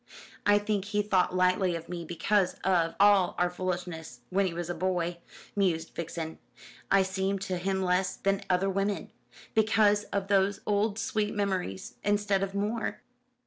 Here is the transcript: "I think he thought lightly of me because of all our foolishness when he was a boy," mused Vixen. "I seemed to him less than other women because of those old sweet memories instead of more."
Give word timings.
"I 0.47 0.57
think 0.57 0.85
he 0.85 1.03
thought 1.03 1.35
lightly 1.35 1.75
of 1.75 1.87
me 1.87 2.05
because 2.05 2.55
of 2.63 2.95
all 2.99 3.35
our 3.37 3.51
foolishness 3.51 4.21
when 4.31 4.47
he 4.47 4.51
was 4.55 4.67
a 4.67 4.73
boy," 4.73 5.19
mused 5.55 5.91
Vixen. 5.93 6.39
"I 6.89 7.03
seemed 7.03 7.41
to 7.41 7.57
him 7.57 7.83
less 7.83 8.15
than 8.15 8.41
other 8.49 8.67
women 8.67 9.11
because 9.53 10.05
of 10.05 10.27
those 10.27 10.59
old 10.65 10.97
sweet 10.97 11.35
memories 11.35 11.97
instead 12.03 12.41
of 12.41 12.55
more." 12.55 13.03